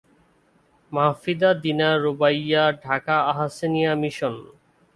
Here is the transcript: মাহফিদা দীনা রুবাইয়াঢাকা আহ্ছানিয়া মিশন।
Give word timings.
মাহফিদা 0.91 1.49
দীনা 1.63 1.89
রুবাইয়াঢাকা 2.03 3.17
আহ্ছানিয়া 3.31 3.91
মিশন। 4.01 4.35